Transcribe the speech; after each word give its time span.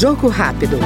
Jogo 0.00 0.28
rápido. 0.28 0.78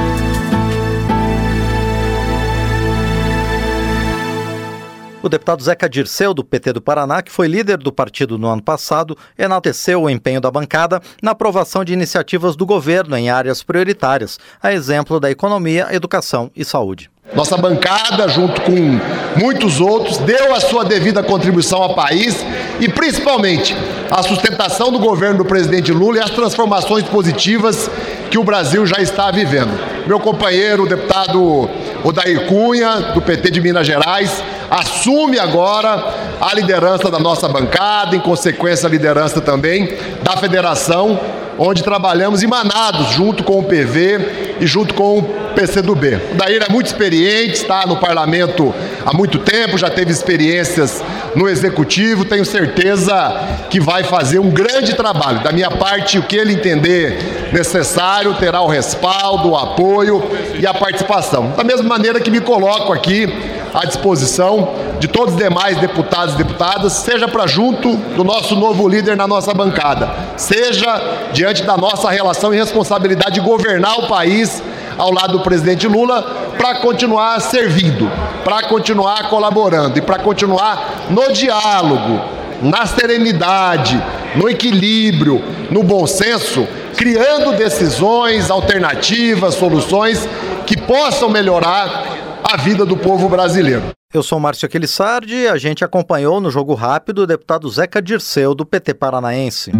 O 5.23 5.29
deputado 5.29 5.63
Zeca 5.63 5.87
Dirceu, 5.87 6.33
do 6.33 6.43
PT 6.43 6.73
do 6.73 6.81
Paraná, 6.81 7.21
que 7.21 7.31
foi 7.31 7.47
líder 7.47 7.77
do 7.77 7.93
partido 7.93 8.37
no 8.37 8.49
ano 8.49 8.61
passado, 8.61 9.17
enalteceu 9.39 10.03
o 10.03 10.09
empenho 10.09 10.41
da 10.41 10.51
bancada 10.51 11.01
na 11.23 11.31
aprovação 11.31 11.85
de 11.85 11.93
iniciativas 11.93 12.57
do 12.57 12.65
governo 12.65 13.15
em 13.15 13.29
áreas 13.29 13.63
prioritárias, 13.63 14.37
a 14.61 14.73
exemplo 14.73 15.17
da 15.17 15.31
economia, 15.31 15.87
educação 15.91 16.51
e 16.53 16.65
saúde. 16.65 17.09
Nossa 17.33 17.55
bancada, 17.57 18.27
junto 18.27 18.61
com 18.61 18.99
muitos 19.39 19.79
outros, 19.79 20.17
deu 20.17 20.53
a 20.53 20.59
sua 20.59 20.83
devida 20.83 21.23
contribuição 21.23 21.81
ao 21.81 21.95
país 21.95 22.45
e, 22.81 22.87
principalmente, 22.89 23.75
a 24.11 24.21
sustentação 24.21 24.91
do 24.91 24.99
governo 24.99 25.39
do 25.39 25.45
presidente 25.45 25.91
Lula 25.91 26.17
e 26.17 26.21
as 26.21 26.29
transformações 26.29 27.03
positivas 27.05 27.89
que 28.35 28.39
o 28.39 28.43
Brasil 28.43 28.85
já 28.85 28.97
está 28.97 29.31
vivendo. 29.31 29.71
Meu 30.05 30.19
companheiro, 30.19 30.83
o 30.83 30.85
deputado 30.85 31.69
Odair 32.03 32.47
Cunha, 32.47 33.13
do 33.13 33.21
PT 33.21 33.49
de 33.49 33.61
Minas 33.61 33.87
Gerais, 33.87 34.43
assume 34.69 35.39
agora 35.39 36.13
a 36.41 36.53
liderança 36.53 37.09
da 37.09 37.17
nossa 37.17 37.47
bancada, 37.47 38.13
em 38.13 38.19
consequência, 38.19 38.87
a 38.87 38.91
liderança 38.91 39.39
também 39.39 39.97
da 40.21 40.35
federação, 40.35 41.17
onde 41.57 41.81
trabalhamos 41.81 42.43
emanados 42.43 43.07
junto 43.11 43.41
com 43.41 43.57
o 43.57 43.63
PV 43.63 44.57
e 44.59 44.67
junto 44.67 44.93
com 44.93 45.19
o 45.19 45.44
PCdoB. 45.55 46.15
O 46.33 46.35
Daír 46.35 46.61
é 46.61 46.71
muito 46.71 46.87
experiente, 46.87 47.53
está 47.53 47.85
no 47.87 47.97
parlamento 47.97 48.73
há 49.05 49.13
muito 49.13 49.39
tempo, 49.39 49.77
já 49.77 49.89
teve 49.89 50.11
experiências 50.11 51.01
no 51.35 51.47
executivo, 51.49 52.25
tenho 52.25 52.45
certeza 52.45 53.65
que 53.69 53.79
vai 53.79 54.03
fazer 54.03 54.39
um 54.39 54.49
grande 54.49 54.93
trabalho. 54.93 55.41
Da 55.41 55.51
minha 55.51 55.71
parte, 55.71 56.19
o 56.19 56.23
que 56.23 56.35
ele 56.35 56.53
entender 56.53 57.49
necessário, 57.51 58.33
terá 58.35 58.61
o 58.61 58.67
respaldo, 58.67 59.49
o 59.49 59.55
apoio 59.55 60.21
e 60.59 60.67
a 60.67 60.73
participação. 60.73 61.53
Da 61.55 61.63
mesma 61.63 61.87
maneira 61.87 62.19
que 62.19 62.29
me 62.29 62.41
coloco 62.41 62.91
aqui 62.91 63.27
à 63.73 63.85
disposição 63.85 64.73
de 64.99 65.07
todos 65.07 65.33
os 65.33 65.39
demais 65.39 65.77
deputados 65.77 66.35
e 66.35 66.37
deputadas, 66.37 66.93
seja 66.93 67.27
para 67.27 67.47
junto 67.47 67.95
do 67.95 68.23
nosso 68.23 68.55
novo 68.55 68.87
líder 68.87 69.15
na 69.15 69.27
nossa 69.27 69.53
bancada, 69.53 70.13
seja 70.37 71.29
diante 71.33 71.63
da 71.63 71.77
nossa 71.77 72.09
relação 72.09 72.53
e 72.53 72.57
responsabilidade 72.57 73.35
de 73.35 73.41
governar 73.41 73.99
o 73.99 74.07
país 74.07 74.61
ao 74.97 75.11
lado 75.11 75.37
do 75.37 75.43
presidente 75.43 75.87
Lula 75.87 76.21
para 76.57 76.75
continuar 76.75 77.39
servindo, 77.39 78.09
para 78.43 78.67
continuar 78.67 79.29
colaborando 79.29 79.97
e 79.97 80.01
para 80.01 80.19
continuar 80.19 81.07
no 81.09 81.31
diálogo, 81.31 82.21
na 82.61 82.85
serenidade, 82.85 84.01
no 84.35 84.49
equilíbrio, 84.49 85.41
no 85.69 85.83
bom 85.83 86.07
senso, 86.07 86.67
criando 86.95 87.57
decisões, 87.57 88.49
alternativas, 88.49 89.55
soluções 89.55 90.27
que 90.65 90.77
possam 90.77 91.29
melhorar 91.29 92.05
a 92.43 92.57
vida 92.57 92.85
do 92.85 92.95
povo 92.95 93.27
brasileiro. 93.27 93.83
Eu 94.13 94.23
sou 94.23 94.39
Márcio 94.39 94.65
Aquilissardi 94.65 95.35
e 95.35 95.47
a 95.47 95.57
gente 95.57 95.83
acompanhou 95.83 96.39
no 96.39 96.49
Jogo 96.49 96.73
Rápido 96.73 97.23
o 97.23 97.27
deputado 97.27 97.69
Zeca 97.69 98.01
Dirceu, 98.01 98.55
do 98.55 98.65
PT 98.65 98.93
Paranaense. 98.93 99.71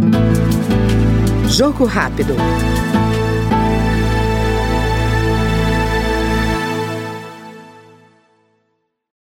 Jogo 1.48 1.86
Rápido. 1.86 2.36